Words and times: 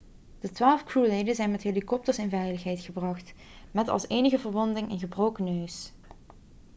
de 0.39 0.51
twaalf 0.51 0.83
crewleden 0.83 1.35
zijn 1.35 1.51
met 1.51 1.61
helikopters 1.61 2.17
in 2.17 2.29
veiligheid 2.29 2.79
gebracht 2.79 3.33
met 3.71 3.87
als 3.87 4.07
enige 4.07 4.39
verwonding 4.39 4.91
een 4.91 4.99
gebroken 4.99 5.43
neus 5.43 5.91